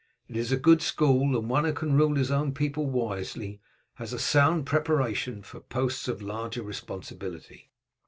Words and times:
It 0.27 0.35
is 0.35 0.51
a 0.51 0.57
good 0.57 0.81
school, 0.81 1.37
and 1.37 1.47
one 1.47 1.63
who 1.63 1.73
can 1.73 1.95
rule 1.95 2.15
his 2.15 2.31
own 2.31 2.55
people 2.55 2.89
wisely 2.89 3.61
has 3.97 4.13
a 4.13 4.17
sound 4.17 4.65
preparation 4.65 5.43
for 5.43 5.59
posts 5.59 6.07
of 6.07 6.23
larger 6.23 6.63
responsibility. 6.63 7.69